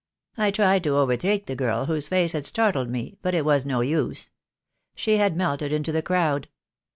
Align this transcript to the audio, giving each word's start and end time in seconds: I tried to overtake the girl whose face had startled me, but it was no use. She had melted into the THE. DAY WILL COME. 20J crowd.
I 0.35 0.49
tried 0.49 0.83
to 0.85 0.97
overtake 0.97 1.45
the 1.45 1.55
girl 1.55 1.85
whose 1.85 2.07
face 2.07 2.31
had 2.31 2.47
startled 2.47 2.89
me, 2.89 3.19
but 3.21 3.35
it 3.35 3.45
was 3.45 3.67
no 3.67 3.81
use. 3.81 4.31
She 4.95 5.17
had 5.17 5.37
melted 5.37 5.71
into 5.71 5.91
the 5.91 5.99
THE. 5.99 6.01
DAY 6.01 6.05
WILL 6.05 6.17
COME. 6.17 6.39
20J 6.39 6.39
crowd. 6.41 6.47